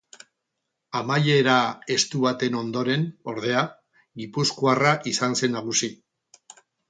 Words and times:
Amaiera 0.99 1.57
estu 1.95 2.21
baten 2.23 2.57
ondoren, 2.61 3.05
ordea, 3.35 3.63
gipuzkoarra 4.23 4.95
izan 5.15 5.39
zen 5.43 5.55
nagusi. 5.59 5.91